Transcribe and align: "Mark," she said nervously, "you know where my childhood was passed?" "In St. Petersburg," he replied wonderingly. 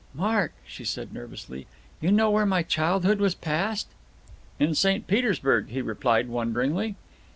"Mark," 0.15 0.53
she 0.65 0.83
said 0.83 1.13
nervously, 1.13 1.67
"you 2.01 2.11
know 2.11 2.31
where 2.31 2.43
my 2.43 2.63
childhood 2.63 3.19
was 3.19 3.35
passed?" 3.35 3.87
"In 4.59 4.73
St. 4.73 5.05
Petersburg," 5.05 5.69
he 5.69 5.79
replied 5.83 6.27
wonderingly. 6.27 6.95